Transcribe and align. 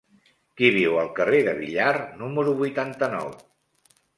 Qui 0.61 0.69
viu 0.75 0.95
al 1.01 1.11
carrer 1.19 1.43
de 1.49 1.53
Villar 1.59 1.93
número 2.23 2.57
vuitanta-nou? 2.63 3.31